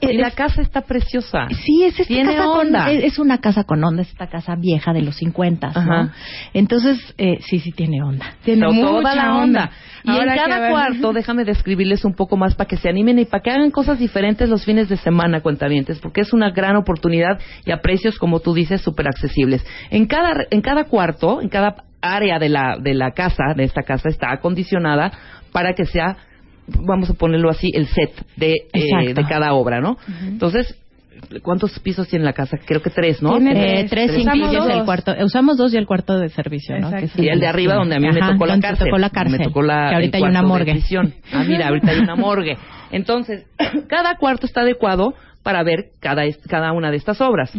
Y 0.00 0.12
la 0.14 0.30
casa 0.30 0.62
está 0.62 0.82
preciosa. 0.82 1.48
Sí, 1.64 1.84
es 1.84 1.98
esta 2.00 2.12
Tiene 2.14 2.34
casa 2.34 2.44
con- 2.44 2.66
onda. 2.66 2.90
es, 2.90 3.04
es 3.04 3.18
una 3.18 3.38
casa 3.38 3.64
con 3.64 3.82
onda, 3.84 4.02
es 4.02 4.08
esta 4.08 4.28
casa 4.28 4.54
vieja 4.56 4.92
de 4.92 5.02
los 5.02 5.16
50, 5.16 5.68
Ajá. 5.68 5.82
¿no? 6.04 6.10
Entonces, 6.54 6.98
eh, 7.18 7.38
sí, 7.42 7.58
sí 7.60 7.72
tiene 7.72 8.02
onda. 8.02 8.34
Tiene 8.44 8.62
toda 8.66 8.92
mucha 9.00 9.14
la 9.14 9.36
onda. 9.36 9.70
Y 10.04 10.10
Ahora 10.10 10.32
en 10.32 10.38
cada 10.38 10.70
cuarto, 10.70 11.12
déjame 11.12 11.44
describirles 11.44 12.04
un 12.04 12.14
poco 12.14 12.36
más 12.36 12.54
para 12.54 12.68
que 12.68 12.76
se 12.76 12.88
animen 12.88 13.18
y 13.18 13.24
para 13.24 13.42
que 13.42 13.50
hagan 13.50 13.70
cosas 13.70 13.98
diferentes 13.98 14.48
los 14.48 14.64
fines 14.64 14.88
de 14.88 14.96
semana, 14.96 15.40
cuentavientes, 15.40 15.98
porque 16.00 16.22
es 16.22 16.32
una 16.32 16.50
gran 16.50 16.76
oportunidad 16.76 17.38
y 17.64 17.72
a 17.72 17.80
precios, 17.80 18.18
como 18.18 18.40
tú 18.40 18.54
dices, 18.54 18.80
súper 18.80 19.08
accesibles. 19.08 19.64
En 19.90 20.06
cada, 20.06 20.46
en 20.50 20.60
cada 20.62 20.84
cuarto, 20.84 21.40
en 21.40 21.48
cada 21.48 21.84
área 22.00 22.38
de 22.38 22.48
la, 22.48 22.76
de 22.80 22.94
la 22.94 23.12
casa, 23.12 23.54
de 23.56 23.64
esta 23.64 23.82
casa, 23.82 24.08
está 24.08 24.32
acondicionada 24.32 25.12
para 25.52 25.74
que 25.74 25.84
sea, 25.84 26.16
vamos 26.66 27.10
a 27.10 27.14
ponerlo 27.14 27.50
así, 27.50 27.70
el 27.74 27.86
set 27.86 28.12
de, 28.36 28.54
eh, 28.72 29.14
de 29.14 29.24
cada 29.24 29.52
obra, 29.52 29.80
¿no? 29.80 29.98
Entonces, 30.26 30.76
¿cuántos 31.42 31.78
pisos 31.80 32.08
tiene 32.08 32.24
la 32.24 32.32
casa? 32.32 32.58
Creo 32.64 32.82
que 32.82 32.90
tres, 32.90 33.22
¿no? 33.22 33.36
Tiene 33.38 33.52
Eh, 33.80 33.86
tres. 33.88 34.10
tres 34.10 34.10
Usamos 34.18 34.36
incluyes 34.36 34.64
el 34.64 34.76
dos. 34.78 34.84
cuarto, 34.84 35.12
eh, 35.12 35.24
usamos 35.24 35.56
dos 35.56 35.72
y 35.74 35.76
el 35.76 35.86
cuarto 35.86 36.18
de 36.18 36.28
servicio, 36.30 36.78
¿no? 36.78 36.88
Exacto. 36.88 37.16
Que 37.16 37.22
Y 37.24 37.28
el 37.28 37.40
de 37.40 37.46
arriba 37.46 37.74
donde 37.74 37.96
a 37.96 38.00
mí 38.00 38.08
me 38.10 38.20
tocó 38.20 38.46
la 38.46 38.58
cárcel. 38.60 38.86
tocó 38.88 38.98
la 38.98 39.10
cárcel. 39.10 39.38
Me 39.38 39.44
tocó 39.44 39.62
la 39.62 39.88
que 39.90 39.94
ahorita 39.96 40.18
hay 40.18 40.24
una 40.24 40.42
morgue. 40.42 40.80
Ah, 41.32 41.44
mira, 41.46 41.68
ahorita 41.68 41.90
hay 41.90 41.98
una 42.00 42.16
morgue. 42.16 42.56
Entonces, 42.90 43.46
cada 43.88 44.16
cuarto 44.16 44.46
está 44.46 44.62
adecuado 44.62 45.14
para 45.42 45.62
ver 45.62 45.90
cada, 46.00 46.22
cada 46.48 46.72
una 46.72 46.90
de 46.90 46.96
estas 46.98 47.20
obras. 47.20 47.52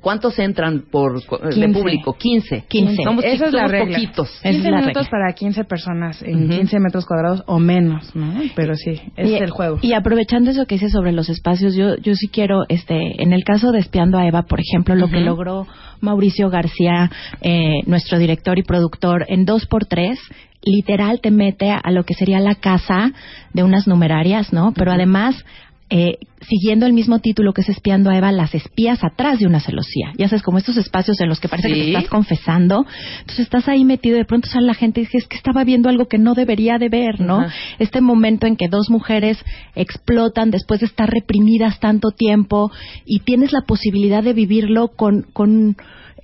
¿Cuántos 0.00 0.38
entran 0.38 0.84
por 0.90 1.20
de 1.20 1.50
15. 1.54 1.72
público? 1.78 2.12
15. 2.18 2.64
15. 2.68 3.02
Somos, 3.04 3.24
Esa 3.24 3.46
es 3.46 3.52
la 3.52 3.58
somos 3.60 3.70
regla. 3.70 3.96
poquitos. 3.98 4.28
Esa 4.38 4.48
es 4.48 4.54
15 4.56 4.70
la 4.70 4.76
minutos 4.80 5.04
regla. 5.04 5.10
para 5.10 5.32
15 5.34 5.64
personas 5.64 6.22
en 6.22 6.44
Ujú. 6.44 6.56
15 6.56 6.80
metros 6.80 7.04
cuadrados 7.06 7.42
o 7.46 7.58
menos, 7.58 8.14
¿no? 8.16 8.40
Pero 8.56 8.74
sí, 8.76 9.00
es 9.16 9.30
y, 9.30 9.34
el 9.34 9.50
juego. 9.50 9.78
Y 9.82 9.92
aprovechando 9.92 10.50
eso 10.50 10.64
que 10.66 10.76
dice 10.76 10.88
sobre 10.88 11.12
los 11.12 11.28
espacios, 11.28 11.74
yo, 11.74 11.96
yo 11.96 12.14
sí 12.14 12.28
quiero, 12.28 12.62
este, 12.68 13.22
en 13.22 13.32
el 13.32 13.44
caso 13.44 13.72
de 13.72 13.80
Espiando 13.80 14.16
a 14.18 14.26
Eva, 14.26 14.42
por 14.44 14.60
ejemplo, 14.60 14.94
lo 14.94 15.08
que 15.08 15.20
logró 15.20 15.66
Mauricio 16.00 16.48
García, 16.50 17.10
eh, 17.42 17.80
nuestro 17.86 18.18
director 18.18 18.58
y 18.58 18.62
productor, 18.62 19.26
en 19.28 19.44
dos 19.44 19.66
por 19.66 19.84
tres, 19.84 20.18
literal 20.62 21.20
te 21.20 21.30
mete 21.30 21.70
a 21.70 21.90
lo 21.90 22.04
que 22.04 22.14
sería 22.14 22.40
la 22.40 22.54
casa 22.54 23.12
de 23.52 23.62
unas 23.62 23.86
numerarias, 23.86 24.52
¿no? 24.52 24.72
Pero 24.74 24.92
además 24.92 25.44
eh, 25.90 26.18
siguiendo 26.48 26.86
el 26.86 26.92
mismo 26.92 27.18
título 27.18 27.52
que 27.52 27.62
es 27.62 27.68
Espiando 27.68 28.10
a 28.10 28.16
Eva, 28.16 28.30
las 28.32 28.54
espías 28.54 29.02
atrás 29.02 29.40
de 29.40 29.46
una 29.46 29.58
celosía. 29.60 30.12
Ya 30.16 30.28
sabes, 30.28 30.42
como 30.42 30.58
estos 30.58 30.76
espacios 30.76 31.20
en 31.20 31.28
los 31.28 31.40
que 31.40 31.48
parece 31.48 31.68
que 31.68 31.74
te 31.74 31.88
estás 31.88 32.08
confesando. 32.08 32.86
Entonces 33.20 33.40
estás 33.40 33.68
ahí 33.68 33.84
metido 33.84 34.14
y 34.16 34.20
de 34.20 34.24
pronto 34.24 34.48
sale 34.48 34.66
la 34.66 34.74
gente 34.74 35.00
y 35.00 35.04
dice, 35.04 35.18
es 35.18 35.26
que 35.26 35.36
estaba 35.36 35.64
viendo 35.64 35.88
algo 35.88 36.06
que 36.06 36.16
no 36.18 36.34
debería 36.34 36.78
de 36.78 36.88
ver, 36.88 37.20
¿no? 37.20 37.40
Ajá. 37.40 37.52
Este 37.80 38.00
momento 38.00 38.46
en 38.46 38.56
que 38.56 38.68
dos 38.68 38.88
mujeres 38.88 39.36
explotan 39.74 40.50
después 40.50 40.80
de 40.80 40.86
estar 40.86 41.10
reprimidas 41.10 41.80
tanto 41.80 42.10
tiempo 42.10 42.70
y 43.04 43.20
tienes 43.20 43.52
la 43.52 43.62
posibilidad 43.62 44.22
de 44.22 44.32
vivirlo 44.32 44.88
con... 44.88 45.22
con 45.32 45.76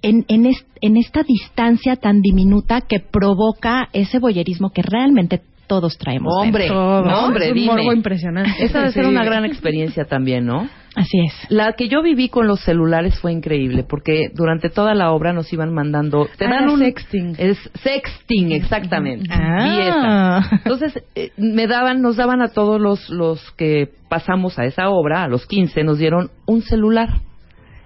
en, 0.03 0.25
en, 0.29 0.47
es- 0.47 0.67
en 0.83 0.97
esta 0.99 1.23
distancia 1.23 1.97
tan 1.97 2.21
diminuta 2.21 2.83
que 2.83 3.01
provoca 3.01 3.89
ese 3.95 4.19
boyerismo 4.19 4.71
que 4.71 4.83
realmente 4.83 5.41
todos 5.67 5.99
traemos. 5.99 6.33
Hombre, 6.37 6.69
no, 6.69 7.25
hombre, 7.25 7.47
es 7.47 7.51
un 7.53 7.57
dime. 7.59 7.73
morbo 7.75 7.93
impresionante. 7.93 8.51
Esa 8.65 8.79
debe 8.81 8.93
ser 8.93 9.05
Sí. 9.05 9.11
una 9.11 9.25
gran 9.25 9.45
experiencia 9.45 10.05
también, 10.05 10.47
¿no? 10.47 10.69
Así 10.95 11.19
es. 11.21 11.35
La 11.51 11.75
que 11.75 11.89
yo 11.89 12.03
viví 12.03 12.31
con 12.31 12.47
los 12.47 12.61
celulares 12.61 13.19
fue 13.21 13.31
increíble 13.31 13.85
porque 13.87 14.31
durante 14.35 14.71
toda 14.71 14.95
la 14.95 15.13
obra 15.13 15.35
nos 15.35 15.53
iban 15.53 15.75
mandando. 15.75 16.27
Te 16.39 16.47
Ah, 16.47 16.51
dan 16.51 16.71
un 16.71 16.79
sexting. 16.79 17.35
Es 17.39 17.59
sexting, 17.83 18.53
exactamente. 18.53 19.29
Ah. 19.31 19.65
Vi 19.65 19.81
esa. 19.83 20.61
Entonces 20.65 21.05
eh, 21.15 21.33
me 21.37 21.67
daban, 21.67 22.01
nos 22.01 22.17
daban 22.17 22.41
a 22.41 22.49
todos 22.49 22.81
los 22.81 23.11
los 23.11 23.51
que 23.59 23.91
pasamos 24.09 24.59
a 24.59 24.65
esa 24.65 24.89
obra, 24.89 25.25
a 25.25 25.29
los 25.29 25.47
15, 25.47 25.85
nos 25.85 25.99
dieron 25.99 26.31
un 26.47 26.63
celular. 26.63 27.09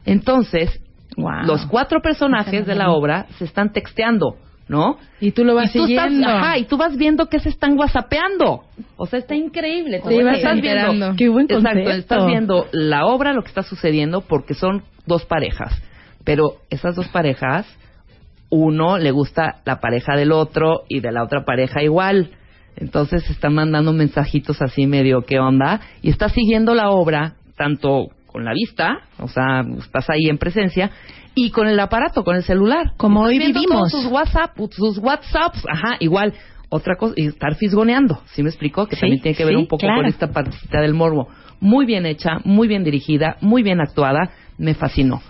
Entonces 0.07 0.81
Wow. 1.17 1.45
los 1.47 1.67
cuatro 1.67 2.01
personajes 2.01 2.65
de 2.67 2.75
la 2.77 2.91
obra 2.93 3.27
se 3.39 3.45
están 3.45 3.73
texteando, 3.73 4.37
¿no? 4.71 4.99
Y 5.21 5.33
tú 5.33 5.45
lo 5.45 5.57
vas 5.57 5.75
y 5.75 5.79
tú 5.79 5.85
estás, 5.87 6.11
siguiendo. 6.11 6.29
ajá, 6.29 6.57
y 6.57 6.65
tú 6.65 6.77
vas 6.77 6.97
viendo 6.97 7.27
que 7.27 7.41
se 7.41 7.49
están 7.49 7.77
whatsappeando. 7.77 8.63
O 8.97 9.07
sea, 9.07 9.19
está 9.19 9.35
increíble. 9.35 9.97
Estás 9.97 10.13
enterando. 10.13 10.93
viendo, 10.93 11.17
Qué 11.17 11.29
buen 11.29 11.47
Exacto, 11.51 11.91
estás 11.91 12.27
viendo 12.27 12.67
la 12.71 13.05
obra, 13.05 13.33
lo 13.33 13.43
que 13.43 13.49
está 13.49 13.65
sucediendo, 13.65 14.21
porque 14.21 14.55
son 14.55 14.85
dos 15.07 15.25
parejas. 15.25 15.83
Pero 16.25 16.59
esas 16.71 16.95
dos 16.95 17.09
parejas, 17.09 17.67
uno 18.49 18.97
le 18.97 19.11
gusta 19.11 19.57
la 19.65 19.81
pareja 19.81 20.17
del 20.17 20.31
otro 20.31 20.85
y 20.89 21.01
de 21.01 21.11
la 21.11 21.25
otra 21.25 21.45
pareja 21.45 21.83
igual. 21.83 22.31
Entonces 22.77 23.25
se 23.25 23.33
están 23.33 23.55
mandando 23.55 23.93
mensajitos 23.93 24.63
así 24.63 24.87
medio, 24.87 25.23
¿qué 25.23 25.41
onda? 25.41 25.81
Y 26.01 26.11
estás 26.11 26.31
siguiendo 26.31 26.77
la 26.77 26.91
obra, 26.91 27.35
tanto 27.57 28.11
con 28.31 28.45
la 28.45 28.53
vista, 28.53 29.01
o 29.19 29.29
sea, 29.29 29.63
estás 29.79 30.09
ahí 30.09 30.29
en 30.29 30.39
presencia, 30.39 30.91
y 31.35 31.51
con 31.51 31.67
el 31.67 31.79
aparato, 31.81 32.23
con 32.23 32.37
el 32.37 32.45
celular. 32.45 32.93
Como 32.97 33.23
hoy 33.23 33.39
vivimos. 33.39 33.91
Sus 33.91 34.07
WhatsApp, 34.07 34.57
sus 34.71 34.99
WhatsApps, 34.99 35.65
ajá, 35.69 35.97
igual. 35.99 36.33
Otra 36.69 36.95
cosa, 36.97 37.15
y 37.17 37.27
estar 37.27 37.57
fisgoneando, 37.57 38.21
¿sí 38.27 38.45
me 38.45 38.49
explicó? 38.49 38.87
Que 38.87 38.95
Sí, 38.95 39.01
también 39.01 39.23
tiene 39.23 39.37
que 39.37 39.45
ver 39.45 39.55
sí, 39.55 39.61
un 39.61 39.67
poco 39.67 39.81
claro. 39.81 40.03
con 40.03 40.07
esta 40.07 40.29
partecita 40.29 40.81
del 40.81 40.95
morbo. 40.95 41.29
Muy 41.59 41.85
bien 41.85 42.07
hecha, 42.07 42.39
muy 42.45 42.69
bien 42.69 42.85
dirigida, 42.85 43.37
muy 43.41 43.65
bien 43.65 43.81
actuada, 43.81 44.31
me 44.57 44.75
fascinó. 44.75 45.21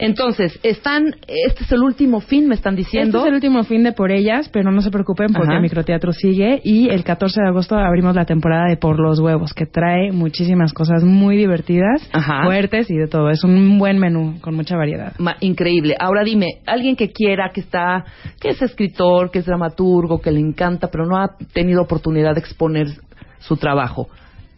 Entonces, 0.00 0.58
están, 0.62 1.14
este 1.28 1.64
es 1.64 1.72
el 1.72 1.82
último 1.82 2.20
fin, 2.20 2.48
me 2.48 2.54
están 2.54 2.74
Este 2.78 2.84
diciendo. 2.84 3.20
es 3.20 3.26
el 3.26 3.34
último 3.34 3.62
fin 3.64 3.82
de 3.84 3.92
Por 3.92 4.10
Ellas, 4.10 4.48
pero 4.52 4.72
no 4.72 4.80
se 4.80 4.90
preocupen 4.90 5.28
porque 5.32 5.48
Ajá. 5.48 5.56
el 5.56 5.62
microteatro 5.62 6.12
sigue 6.12 6.60
y 6.64 6.88
el 6.88 7.04
14 7.04 7.42
de 7.42 7.48
agosto 7.48 7.76
abrimos 7.76 8.16
la 8.16 8.24
temporada 8.24 8.64
de 8.68 8.76
Por 8.78 8.98
los 8.98 9.20
Huevos, 9.20 9.52
que 9.52 9.66
trae 9.66 10.10
muchísimas 10.10 10.72
cosas 10.72 11.04
muy 11.04 11.36
divertidas, 11.36 12.08
Ajá. 12.12 12.44
fuertes 12.44 12.90
y 12.90 12.96
de 12.96 13.06
todo. 13.08 13.28
Es 13.30 13.44
un 13.44 13.78
buen 13.78 13.98
menú 13.98 14.40
con 14.40 14.54
mucha 14.54 14.76
variedad. 14.76 15.12
Ma- 15.18 15.36
increíble. 15.40 15.94
Ahora 16.00 16.24
dime, 16.24 16.46
alguien 16.66 16.96
que 16.96 17.12
quiera, 17.12 17.50
que 17.52 17.60
está, 17.60 18.04
que 18.40 18.48
es 18.48 18.62
escritor, 18.62 19.30
que 19.30 19.40
es 19.40 19.46
dramaturgo, 19.46 20.20
que 20.20 20.30
le 20.30 20.40
encanta, 20.40 20.88
pero 20.90 21.04
no 21.06 21.18
ha 21.18 21.36
tenido 21.52 21.82
oportunidad 21.82 22.34
de 22.34 22.40
exponer 22.40 22.86
su 23.38 23.56
trabajo. 23.58 24.08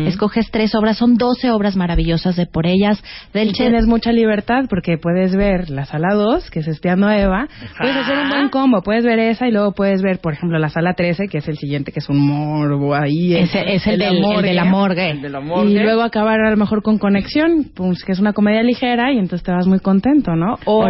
escoges 0.06 0.50
tres 0.51 0.74
obras, 0.75 0.98
son 0.98 1.16
12 1.16 1.51
obras 1.51 1.75
maravillosas 1.75 2.36
de 2.36 2.46
por 2.46 2.66
ellas. 2.68 3.01
Del 3.34 3.50
Y 3.50 3.54
tienes 3.54 3.86
mucha 3.86 4.12
libertad 4.12 4.66
porque 4.70 4.98
puedes 4.98 5.36
ver 5.36 5.70
la 5.70 5.86
sala 5.86 6.13
2, 6.13 6.50
que 6.51 6.60
es 6.60 6.68
Espiando 6.68 7.08
a 7.08 7.18
Eva. 7.20 7.48
Puedes 7.78 7.96
hacer 7.98 8.18
un 8.20 8.30
buen 8.30 8.50
combo. 8.50 8.82
Puedes 8.82 9.04
ver 9.04 9.20
esa 9.20 9.48
y 9.48 9.51
luego 9.51 9.74
puedes 9.74 10.01
ver, 10.01 10.20
por 10.20 10.34
ejemplo, 10.34 10.58
la 10.60 10.70
sala 10.70 10.94
13, 10.94 11.28
que 11.28 11.39
es 11.39 11.48
el 11.48 11.58
siguiente, 11.58 11.92
que 11.92 12.00
es 12.00 12.10
un 12.10 12.20
morbo 12.20 12.96
ahí. 12.96 13.36
es, 13.36 13.54
es 13.56 13.88
el, 13.88 14.00
del- 14.00 14.24
el 14.24 14.42
de 14.42 14.54
la 14.54 14.66
morgue. 14.66 15.10
El 15.12 15.22
de 15.22 15.30
la 15.30 15.39
morgue. 15.39 15.72
Y 15.72 15.80
luego 15.80 16.01
acabar 16.01 16.39
a 16.42 16.50
lo 16.50 16.58
mejor 16.58 16.82
con 16.84 16.98
Conexión, 16.98 17.66
pues 17.75 18.04
que 18.04 18.12
es 18.12 18.20
una 18.20 18.34
comedia 18.34 18.63
ligera 18.63 19.12
y 19.12 19.18
entonces 19.18 19.44
te 19.44 19.51
vas 19.51 19.68
muy 19.68 19.80
contento, 19.80 20.36
¿no? 20.36 20.56
O 20.66 20.84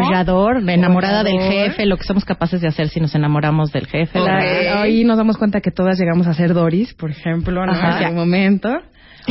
enamorada 0.74 1.24
del 1.24 1.40
jefe, 1.40 1.86
lo 1.86 1.98
que 1.98 2.04
somos 2.04 2.26
capaces 2.26 2.62
de 2.62 2.68
hacer 2.68 2.90
si 2.90 3.00
nos 3.00 3.16
enamoramos 3.16 3.72
del 3.72 3.88
jefe. 3.88 4.20
La- 4.20 4.38
Ok. 4.38 4.78
ahí 4.84 5.04
nos 5.04 5.18
damos 5.18 5.38
cuenta 5.38 5.62
que 5.62 5.72
todas 5.72 5.98
llegamos 6.00 6.28
a 6.28 6.34
ser 6.34 6.54
Doris, 6.54 6.94
por 6.94 7.12
ejemplo, 7.12 7.66
¿no? 7.66 7.72
Ajá. 7.72 8.09
Momento. 8.12 8.70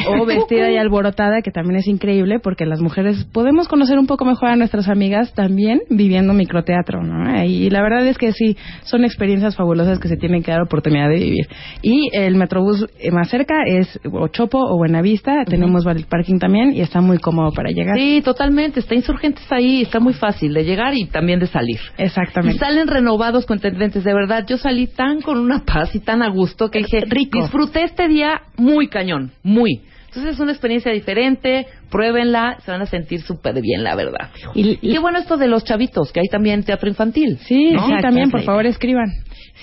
O 0.06 0.26
vestida 0.26 0.70
y 0.70 0.76
alborotada, 0.76 1.42
que 1.42 1.50
también 1.50 1.76
es 1.76 1.86
increíble 1.86 2.38
porque 2.38 2.66
las 2.66 2.80
mujeres 2.80 3.24
podemos 3.32 3.68
conocer 3.68 3.98
un 3.98 4.06
poco 4.06 4.24
mejor 4.24 4.50
a 4.50 4.56
nuestras 4.56 4.88
amigas 4.88 5.32
también 5.34 5.80
viviendo 5.90 6.34
microteatro, 6.34 7.02
¿no? 7.02 7.44
Y 7.44 7.70
la 7.70 7.82
verdad 7.82 8.06
es 8.06 8.18
que 8.18 8.32
sí, 8.32 8.56
son 8.84 9.04
experiencias 9.04 9.56
fabulosas 9.56 9.98
que 9.98 10.08
se 10.08 10.16
tienen 10.16 10.42
que 10.42 10.52
dar 10.52 10.62
oportunidad 10.62 11.08
de 11.08 11.16
vivir. 11.16 11.46
Y 11.82 12.10
el 12.12 12.36
metrobús 12.36 12.86
eh, 13.00 13.10
más 13.10 13.28
cerca 13.28 13.62
es 13.66 13.98
o 14.10 14.28
Chopo 14.28 14.58
o 14.58 14.76
Buenavista, 14.76 15.44
tenemos 15.46 15.84
el 15.86 16.04
parking 16.04 16.38
también 16.38 16.72
y 16.74 16.80
está 16.80 17.00
muy 17.00 17.18
cómodo 17.18 17.52
para 17.52 17.70
llegar. 17.70 17.96
Sí, 17.96 18.22
totalmente. 18.24 18.80
Está 18.80 18.94
Insurgentes 18.94 19.50
ahí, 19.50 19.82
está 19.82 20.00
muy 20.00 20.12
fácil 20.12 20.52
de 20.52 20.64
llegar 20.64 20.94
y 20.94 21.06
también 21.06 21.38
de 21.38 21.46
salir. 21.46 21.78
Y 21.96 22.02
Exactamente. 22.02 22.58
salen 22.58 22.88
renovados 22.88 23.46
con 23.46 23.58
tendentes. 23.58 24.04
De 24.04 24.12
verdad, 24.12 24.44
yo 24.46 24.58
salí 24.58 24.86
tan 24.86 25.20
con 25.20 25.38
una 25.38 25.64
paz 25.64 25.94
y 25.94 26.00
tan 26.00 26.22
a 26.22 26.28
gusto 26.28 26.70
que 26.70 26.80
dije, 26.80 27.00
Rico. 27.08 27.40
disfruté 27.40 27.84
este 27.84 28.08
día 28.08 28.42
muy 28.58 28.88
cañón, 28.88 29.30
muy. 29.42 29.80
Entonces 30.08 30.34
es 30.34 30.40
una 30.40 30.52
experiencia 30.52 30.92
diferente, 30.92 31.66
pruébenla, 31.90 32.58
se 32.64 32.70
van 32.70 32.82
a 32.82 32.86
sentir 32.86 33.20
súper 33.22 33.60
bien, 33.60 33.82
la 33.84 33.94
verdad. 33.94 34.30
Y- 34.54 34.78
Y 34.80 34.92
qué 34.92 34.98
bueno 34.98 35.18
esto 35.18 35.36
de 35.36 35.48
los 35.48 35.64
chavitos, 35.64 36.12
que 36.12 36.20
hay 36.20 36.28
también 36.28 36.62
teatro 36.64 36.88
infantil. 36.88 37.38
Sí, 37.46 37.70
¿no? 37.72 37.80
sí, 37.80 37.84
Exacto, 37.86 38.02
también, 38.02 38.30
por 38.30 38.42
favor, 38.42 38.66
escriban. 38.66 39.06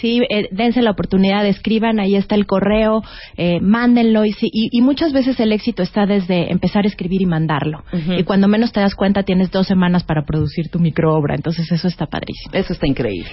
Sí, 0.02 0.22
eh, 0.30 0.50
dense 0.52 0.82
la 0.82 0.92
oportunidad, 0.92 1.46
escriban, 1.48 2.00
ahí 2.02 2.16
está 2.16 2.36
el 2.36 2.46
correo, 2.46 3.02
eh, 3.38 3.60
mándenlo 3.62 4.26
y, 4.26 4.34
sí, 4.34 4.48
y, 4.52 4.68
y 4.78 4.82
muchas 4.82 5.14
veces 5.14 5.40
el 5.40 5.54
éxito 5.54 5.84
está 5.84 6.06
desde 6.06 6.52
empezar 6.52 6.84
a 6.84 6.88
escribir 6.88 7.22
y 7.22 7.26
mandarlo. 7.26 7.84
Y 8.18 8.24
cuando 8.24 8.50
menos 8.50 8.74
te 8.74 8.82
das 8.82 8.94
cuenta 8.94 9.24
tienes 9.24 9.52
dos 9.52 9.68
semanas 9.68 10.04
para 10.04 10.26
producir 10.26 10.70
tu 10.70 10.80
microobra, 10.80 11.36
entonces 11.36 11.72
eso 11.72 11.88
está 11.88 12.08
padrísimo. 12.08 12.54
Eso 12.54 12.74
está 12.74 12.88
increíble. 12.88 13.30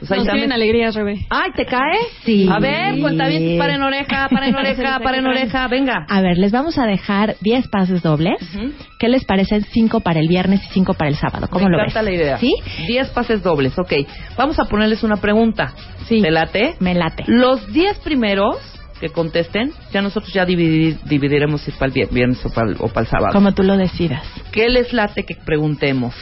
Pues 0.00 0.10
ahí 0.12 0.18
Nos 0.20 0.30
piden 0.30 0.50
alegrías, 0.50 0.94
Rebe. 0.94 1.26
Ay, 1.28 1.50
¿te 1.54 1.66
cae? 1.66 1.98
Sí. 2.24 2.48
A 2.50 2.58
ver, 2.58 2.98
cuenta 3.00 3.28
bien, 3.28 3.58
paren 3.58 3.82
oreja, 3.82 4.28
paren 4.30 4.54
oreja, 4.56 4.98
paren 5.00 5.26
oreja, 5.26 5.68
venga. 5.68 6.06
A 6.08 6.22
ver, 6.22 6.38
les 6.38 6.50
vamos 6.52 6.78
a 6.78 6.86
dejar 6.86 7.36
10 7.42 7.68
pases 7.68 8.02
dobles. 8.02 8.29
¿Qué 8.98 9.08
les 9.08 9.24
parecen 9.24 9.62
5 9.72 10.00
para 10.00 10.20
el 10.20 10.28
viernes 10.28 10.60
y 10.64 10.72
5 10.74 10.94
para 10.94 11.08
el 11.10 11.16
sábado? 11.16 11.48
¿Cómo 11.50 11.66
Me 11.66 11.70
lo 11.76 11.82
ves? 11.82 11.94
la 11.94 12.10
idea. 12.12 12.38
¿Sí? 12.38 12.52
10 12.86 13.08
pases 13.10 13.42
dobles, 13.42 13.78
ok. 13.78 13.92
Vamos 14.36 14.58
a 14.58 14.64
ponerles 14.64 15.02
una 15.02 15.16
pregunta. 15.16 15.72
Sí. 16.08 16.20
¿Te 16.22 16.30
late? 16.30 16.74
Me 16.80 16.94
late. 16.94 17.24
Los 17.26 17.72
10 17.72 17.98
primeros 17.98 18.56
que 19.00 19.08
contesten, 19.08 19.72
ya 19.92 20.02
nosotros 20.02 20.32
ya 20.32 20.44
dividir- 20.44 20.98
dividiremos 21.04 21.62
si 21.62 21.70
es 21.70 21.76
para 21.76 21.86
el 21.90 21.94
vier- 21.94 22.10
viernes 22.10 22.44
o 22.44 22.50
para 22.50 22.68
el, 22.70 22.76
o 22.80 22.88
para 22.88 23.00
el 23.02 23.06
sábado. 23.06 23.32
Como 23.32 23.52
tú 23.52 23.62
lo 23.62 23.76
decidas. 23.78 24.22
¿Qué 24.52 24.68
les 24.68 24.92
late 24.92 25.24
que 25.24 25.34
preguntemos? 25.36 26.14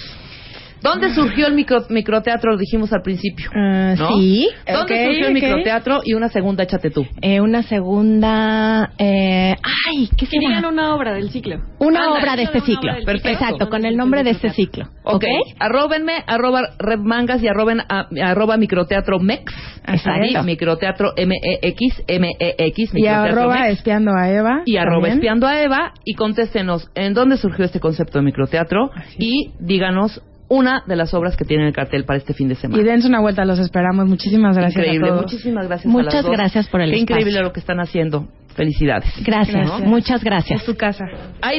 ¿Dónde 0.82 1.10
surgió 1.14 1.46
el 1.46 1.54
micro, 1.54 1.78
microteatro? 1.90 2.52
Lo 2.52 2.58
dijimos 2.58 2.92
al 2.92 3.02
principio. 3.02 3.50
Ah, 3.54 3.94
¿no? 3.98 4.08
Sí. 4.16 4.48
¿Dónde 4.66 5.04
surgió 5.06 5.26
el 5.28 5.34
microteatro? 5.34 6.00
Y 6.04 6.14
una 6.14 6.28
segunda, 6.28 6.64
échate 6.64 6.90
tú. 6.90 7.06
Eh, 7.20 7.40
una 7.40 7.62
segunda. 7.62 8.92
Eh, 8.98 9.54
ay, 9.88 10.08
¿qué 10.16 10.26
será? 10.26 10.68
una 10.68 10.94
obra 10.94 11.14
del 11.14 11.30
ciclo. 11.30 11.60
Una 11.78 12.12
obra 12.12 12.36
de 12.36 12.42
este 12.44 12.60
ciclo. 12.60 12.92
Perfecto. 13.04 13.28
Exacto, 13.28 13.68
con 13.68 13.84
el 13.84 13.96
nombre 13.96 14.22
de 14.22 14.30
este 14.30 14.50
ciclo. 14.50 14.86
Ok. 15.04 15.24
Arróbenme, 15.58 16.24
arroba 16.26 16.62
Redmangas 16.78 17.42
y 17.42 17.48
arroben, 17.48 17.80
a- 17.80 18.08
arroba 18.24 18.56
microteatro 18.56 19.18
MEX. 19.18 19.52
Exacto. 19.86 20.38
Ahí, 20.38 20.44
Microteatro 20.44 21.12
M-E-X, 21.16 22.02
M-E-X, 22.06 22.90
Y 22.90 22.94
microteatro 22.94 23.40
arroba 23.40 23.54
MEX. 23.60 23.72
espiando 23.78 24.12
a 24.14 24.28
Eva. 24.30 24.62
y 24.66 24.76
arroba 24.76 24.94
también. 24.96 25.14
espiando 25.14 25.46
a 25.46 25.62
Eva 25.62 25.92
y 26.04 26.14
contéstenos 26.14 26.90
en 26.94 27.14
dónde 27.14 27.36
surgió 27.38 27.64
este 27.64 27.80
concepto 27.80 28.18
de 28.18 28.24
microteatro 28.24 28.90
y 29.18 29.52
díganos 29.60 30.22
una 30.48 30.82
de 30.86 30.96
las 30.96 31.12
obras 31.14 31.36
que 31.36 31.44
tienen 31.44 31.66
el 31.66 31.72
cartel 31.74 32.04
para 32.04 32.18
este 32.18 32.32
fin 32.34 32.48
de 32.48 32.54
semana. 32.54 32.80
Y 32.80 32.84
dense 32.84 33.06
una 33.06 33.20
vuelta, 33.20 33.44
los 33.44 33.58
esperamos. 33.58 34.06
Muchísimas 34.06 34.56
gracias 34.56 34.76
Increíble, 34.84 35.08
a 35.08 35.10
todos. 35.10 35.22
muchísimas 35.22 35.66
gracias. 35.68 35.86
a 35.86 35.88
Muchas 35.96 36.14
las 36.14 36.22
dos. 36.24 36.32
gracias 36.32 36.68
por 36.68 36.80
el 36.80 36.90
Qué 36.90 36.98
increíble 36.98 37.30
espacio. 37.30 37.46
lo 37.48 37.52
que 37.52 37.60
están 37.60 37.80
haciendo. 37.80 38.28
Felicidades. 38.54 39.12
Gracias, 39.24 39.54
Gracias. 39.54 39.88
muchas 39.88 40.24
gracias. 40.24 40.60
Es 40.60 40.66
tu 40.66 40.74
casa. 40.74 41.04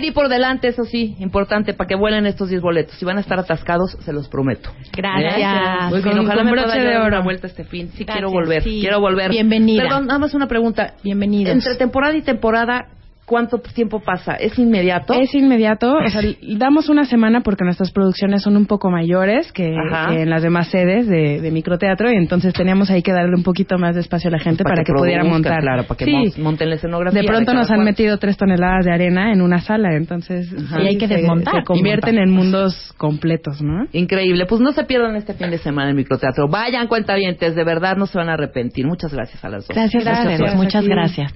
Di 0.02 0.12
por 0.12 0.28
delante, 0.28 0.68
eso 0.68 0.84
sí, 0.84 1.16
importante, 1.20 1.74
para 1.74 1.88
que 1.88 1.96
vuelen 1.96 2.26
estos 2.26 2.50
10 2.50 2.62
boletos. 2.62 2.96
Si 2.98 3.06
van 3.06 3.18
a 3.18 3.22
estar 3.22 3.40
atascados, 3.40 3.96
se 4.02 4.12
los 4.12 4.28
prometo. 4.28 4.70
Gracias. 4.98 5.92
Muy 5.92 6.02
bien, 6.02 6.18
Con- 6.18 6.26
ojalá 6.26 6.42
con 6.44 6.52
me 6.52 6.62
pueda 6.62 6.76
de 6.76 6.98
oro. 6.98 7.08
una 7.08 7.22
vuelta 7.22 7.48
este 7.48 7.64
fin. 7.64 7.88
Sí, 7.94 8.04
Gracias, 8.04 8.16
quiero 8.16 8.32
volver, 8.32 8.64
sí. 8.64 8.80
quiero 8.82 9.00
volver. 9.00 9.32
Bienvenida. 9.32 9.84
Perdón, 9.84 10.08
nada 10.08 10.20
más 10.20 10.34
una 10.34 10.48
pregunta. 10.48 10.96
Bienvenidos. 11.04 11.54
Entre 11.54 11.76
temporada 11.76 12.16
y 12.18 12.22
temporada, 12.22 12.88
¿Cuánto 13.30 13.60
tiempo 13.60 14.00
pasa? 14.00 14.34
¿Es 14.34 14.58
inmediato? 14.58 15.14
Es 15.14 15.36
inmediato. 15.36 15.94
O 15.94 16.10
sea, 16.10 16.20
damos 16.58 16.90
una 16.90 17.06
semana 17.06 17.42
porque 17.42 17.64
nuestras 17.64 17.92
producciones 17.92 18.42
son 18.42 18.58
un 18.58 18.66
poco 18.66 18.90
mayores 18.90 19.52
que, 19.52 19.68
en 19.68 20.32
las 20.32 20.42
demás 20.42 20.70
sedes 20.70 21.08
de, 21.08 21.40
de, 21.40 21.52
microteatro 21.52 22.12
y 22.12 22.16
entonces 22.16 22.56
teníamos 22.56 22.90
ahí 22.90 23.04
que 23.04 23.12
darle 23.12 23.36
un 23.36 23.44
poquito 23.44 23.78
más 23.78 23.94
de 23.94 24.02
espacio 24.02 24.30
a 24.30 24.32
la 24.32 24.40
gente 24.40 24.64
para, 24.64 24.84
que, 24.84 24.94
pudiera 24.94 25.24
montar. 25.24 25.62
Claro, 25.62 25.84
para 25.84 25.96
que 26.00 26.06
sí. 26.06 26.42
monten 26.42 26.70
la 26.70 26.76
escenografía. 26.78 27.22
De 27.22 27.28
pronto 27.28 27.54
nos 27.54 27.70
han 27.70 27.84
metido 27.84 28.18
tres 28.18 28.36
toneladas 28.36 28.84
de 28.86 28.94
arena 28.94 29.32
en 29.32 29.42
una 29.42 29.60
sala, 29.60 29.96
entonces 29.96 30.52
y 30.52 30.88
hay 30.88 30.98
que 30.98 31.08
se, 31.08 31.18
desmontar. 31.18 31.54
Se, 31.54 31.64
convierten 31.66 32.18
en 32.18 32.32
mundos 32.32 32.96
completos, 32.98 33.62
¿no? 33.62 33.86
Increíble. 33.92 34.48
Pues 34.48 34.60
no 34.60 34.72
se 34.72 34.86
pierdan 34.86 35.16
este 35.18 35.36
fin 35.36 35.52
de 35.52 35.60
semana 35.60 35.92
en 35.92 35.98
microteatro. 35.98 36.48
Vayan 36.48 36.88
cuentavientes, 36.88 37.54
de 37.54 37.64
verdad 37.64 37.96
no 37.96 38.08
se 38.08 38.18
van 38.18 38.30
a 38.30 38.34
arrepentir. 38.34 38.88
Muchas 38.88 39.14
gracias 39.14 39.46
a 39.46 39.50
las 39.50 39.68
dos. 39.68 39.78
Gracias, 39.78 40.04
gracias. 40.04 40.40
gracias. 40.40 40.56
Muchas 40.56 40.88
gracias. 40.88 41.34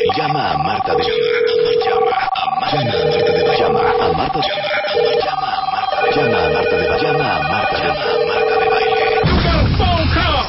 9. 0.00 0.16
Llama 0.16 0.50
a 0.50 0.56
Marta 0.58 0.94
de 0.94 1.02
baile 1.02 1.76
Llama 1.84 2.10
a 2.32 2.34
Marta 2.60 2.78
de 2.78 2.84
baile 3.44 3.58
Llama 3.58 3.80
a 3.80 3.82
Marta 4.16 4.38
de 4.40 4.46
Llama 5.24 5.48
a 5.48 5.50
Marta 5.70 5.96
de 5.96 6.02
Llama 6.16 6.36
a 6.36 6.38
Marta 6.52 6.76
de 6.76 6.84
Llama 7.02 7.26
a 7.34 7.36
Marta 7.48 7.76
de 7.76 7.82
Marta 8.26 8.54
de 8.58 8.66
Baile. 8.70 9.04